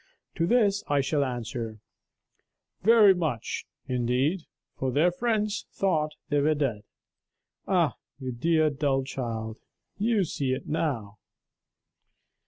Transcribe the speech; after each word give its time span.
To 0.33 0.47
this 0.47 0.83
I 0.87 0.99
shall 1.01 1.23
answer: 1.23 1.77
'Very 2.81 3.13
much, 3.13 3.67
indeed, 3.85 4.47
for 4.75 4.91
their 4.91 5.11
friends 5.11 5.67
thought 5.73 6.15
they 6.29 6.39
were 6.39 6.55
dead.' 6.55 6.85
Ah, 7.67 7.97
you 8.17 8.31
dear 8.31 8.71
dull 8.71 9.03
child, 9.03 9.57
you 9.99 10.23
see 10.23 10.53
it 10.53 10.65
now!" 10.67 11.19